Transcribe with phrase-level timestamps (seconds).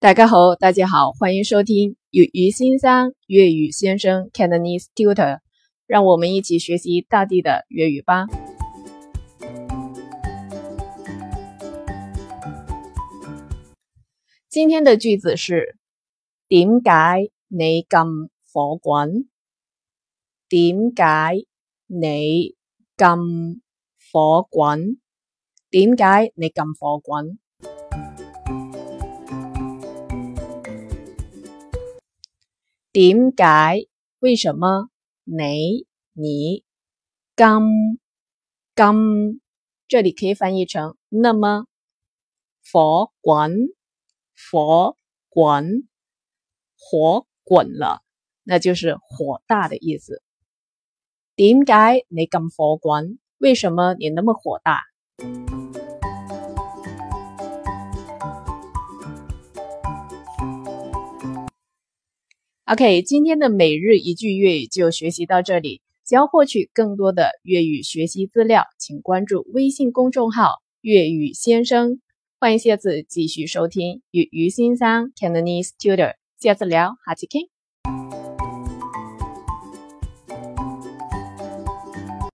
[0.00, 5.40] 大家好，大家好，欢迎收听粤语先生粤语先生 Cantonese Tutor，
[5.86, 8.26] 让我们一起学习大地的粤语吧。
[14.48, 15.76] 今天的句子是：
[16.48, 19.28] 点解你咁火滚？
[20.48, 21.44] 点解
[21.88, 22.56] 你
[22.96, 23.60] 咁
[24.10, 24.96] 火滚？
[25.68, 27.36] 点解你咁火滚？
[32.92, 33.44] 点解？
[34.18, 34.88] 为什么
[35.22, 36.64] 你你
[37.36, 37.62] 咁
[38.74, 39.40] 咁？
[39.86, 41.66] 这里可以翻译成那么
[42.72, 43.68] 火滚
[44.52, 44.96] 火
[45.28, 45.88] 滚
[46.78, 48.02] 火滚了，
[48.44, 50.20] 那就是火大的意思。
[51.36, 51.74] 点解
[52.08, 53.20] 你咁火滚？
[53.38, 54.82] 为什么你那么火大？
[62.72, 65.82] OK，今天的每日一句粤语就学习到这里。
[66.04, 72.00] 想要获取更多的粤语学习资料，请关注微信公众号“粤语先生”。
[72.38, 75.96] 欢迎下次继续收听《粤语先生 Cantonese Tutor》，
[76.40, 77.59] 下次聊哈，再见。